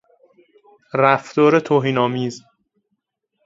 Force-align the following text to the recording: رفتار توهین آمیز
رفتار 0.93 1.59
توهین 1.59 1.97
آمیز 1.97 2.41